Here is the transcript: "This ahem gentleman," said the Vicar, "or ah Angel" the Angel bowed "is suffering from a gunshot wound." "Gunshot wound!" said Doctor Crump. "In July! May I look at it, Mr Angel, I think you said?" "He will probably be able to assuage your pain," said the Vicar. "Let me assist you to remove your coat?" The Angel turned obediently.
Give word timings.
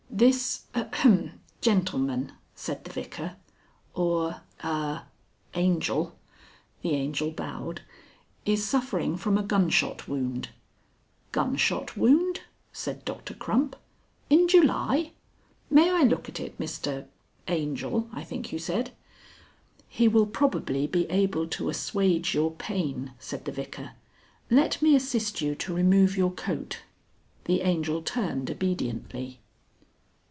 "This 0.13 0.65
ahem 0.75 1.39
gentleman," 1.61 2.33
said 2.53 2.83
the 2.83 2.91
Vicar, 2.91 3.37
"or 3.95 4.41
ah 4.61 5.07
Angel" 5.55 6.15
the 6.83 6.91
Angel 6.91 7.31
bowed 7.31 7.81
"is 8.45 8.63
suffering 8.63 9.15
from 9.17 9.35
a 9.37 9.41
gunshot 9.41 10.07
wound." 10.09 10.49
"Gunshot 11.31 11.95
wound!" 11.97 12.41
said 12.73 13.03
Doctor 13.05 13.33
Crump. 13.33 13.75
"In 14.29 14.47
July! 14.49 15.13
May 15.71 15.89
I 15.89 16.01
look 16.03 16.27
at 16.29 16.39
it, 16.41 16.59
Mr 16.59 17.07
Angel, 17.47 18.07
I 18.13 18.23
think 18.23 18.51
you 18.51 18.59
said?" 18.59 18.91
"He 19.87 20.07
will 20.09 20.27
probably 20.27 20.85
be 20.87 21.05
able 21.05 21.47
to 21.47 21.69
assuage 21.69 22.35
your 22.35 22.51
pain," 22.51 23.13
said 23.17 23.45
the 23.45 23.51
Vicar. 23.51 23.91
"Let 24.51 24.81
me 24.83 24.93
assist 24.95 25.39
you 25.41 25.55
to 25.55 25.73
remove 25.73 26.17
your 26.17 26.31
coat?" 26.31 26.79
The 27.45 27.61
Angel 27.61 28.01
turned 28.03 28.51
obediently. 28.51 29.39